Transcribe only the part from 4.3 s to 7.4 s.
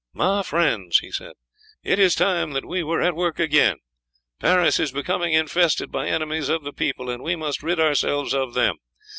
Paris is becoming infested by enemies of the people, and we